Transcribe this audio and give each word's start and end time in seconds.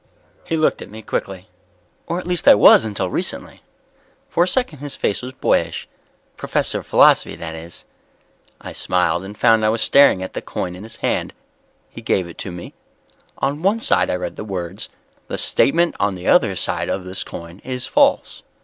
He 0.43 0.57
looked 0.57 0.81
at 0.81 0.89
me 0.89 1.03
quickly. 1.03 1.47
"Or 2.07 2.17
at 2.17 2.25
least 2.25 2.47
I 2.47 2.55
was 2.55 2.85
until 2.85 3.11
recently." 3.11 3.61
For 4.31 4.43
a 4.45 4.47
second 4.47 4.79
his 4.79 4.95
face 4.95 5.21
was 5.21 5.31
boyish. 5.31 5.87
"Professor 6.37 6.79
of 6.79 6.87
Philosophy, 6.87 7.35
that 7.35 7.53
is." 7.53 7.85
I 8.59 8.73
smiled 8.73 9.23
and 9.23 9.37
found 9.37 9.61
that 9.61 9.67
I 9.67 9.69
was 9.69 9.83
staring 9.83 10.23
at 10.23 10.33
the 10.33 10.41
coin 10.41 10.73
in 10.75 10.81
his 10.81 10.95
hand. 10.95 11.33
He 11.87 12.01
gave 12.01 12.25
it 12.27 12.39
to 12.39 12.51
me. 12.51 12.73
On 13.37 13.61
one 13.61 13.79
side 13.79 14.09
I 14.09 14.15
read 14.15 14.37
the 14.37 14.43
words: 14.43 14.89
THE 15.27 15.37
STATEMENT 15.37 15.95
ON 15.99 16.15
THE 16.15 16.27
OTHER 16.27 16.55
SIDE 16.55 16.89
OF 16.89 17.03
THIS 17.03 17.23
COIN 17.23 17.59
IS 17.59 17.85
FALSE. 17.85 18.41